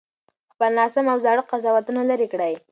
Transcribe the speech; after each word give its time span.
خپل 0.53 0.69
ناسم 0.79 1.05
او 1.13 1.17
زاړه 1.25 1.43
قضاوتونه 1.51 2.01
لرې 2.09 2.27
کړئ. 2.33 2.53